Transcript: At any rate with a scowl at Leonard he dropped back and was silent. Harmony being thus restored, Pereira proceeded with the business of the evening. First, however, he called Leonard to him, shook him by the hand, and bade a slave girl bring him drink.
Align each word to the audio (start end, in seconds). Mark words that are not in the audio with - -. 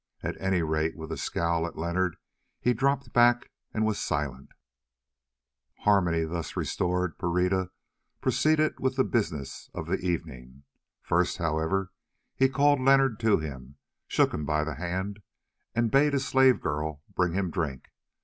At 0.23 0.35
any 0.41 0.63
rate 0.63 0.97
with 0.97 1.11
a 1.11 1.15
scowl 1.17 1.67
at 1.67 1.77
Leonard 1.77 2.15
he 2.59 2.73
dropped 2.73 3.13
back 3.13 3.51
and 3.71 3.85
was 3.85 3.99
silent. 3.99 4.53
Harmony 5.81 6.21
being 6.21 6.31
thus 6.31 6.57
restored, 6.57 7.19
Pereira 7.19 7.69
proceeded 8.19 8.79
with 8.79 8.95
the 8.95 9.03
business 9.03 9.69
of 9.75 9.85
the 9.85 9.99
evening. 9.99 10.63
First, 11.03 11.37
however, 11.37 11.91
he 12.35 12.49
called 12.49 12.81
Leonard 12.81 13.19
to 13.19 13.37
him, 13.37 13.75
shook 14.07 14.33
him 14.33 14.43
by 14.43 14.63
the 14.63 14.73
hand, 14.73 15.19
and 15.75 15.91
bade 15.91 16.15
a 16.15 16.19
slave 16.19 16.61
girl 16.61 17.03
bring 17.13 17.33
him 17.33 17.51
drink. 17.51 17.89